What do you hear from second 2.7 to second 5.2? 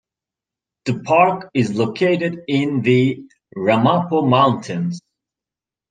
the Ramapo Mountains.